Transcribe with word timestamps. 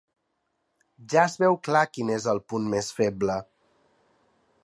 Ja 1.13 1.25
es 1.31 1.35
veu 1.43 1.57
clar 1.67 1.83
quin 1.97 2.09
és 2.15 2.27
el 2.33 2.41
punt 2.53 2.67
més 2.73 2.91
feble. 3.01 3.39